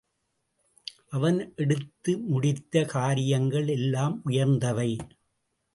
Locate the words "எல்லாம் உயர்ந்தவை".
3.67-4.91